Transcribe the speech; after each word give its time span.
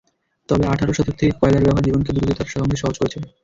তবে 0.49 0.63
আঠারো 0.67 0.93
শতক 0.93 1.15
থেকে 1.19 1.31
কয়লার 1.39 1.65
ব্যবহার 1.65 1.85
জীবনকে 1.87 2.11
দ্রুততার 2.13 2.51
সঙ্গে 2.53 2.77
সহজ 2.81 2.95
করেছে। 2.99 3.17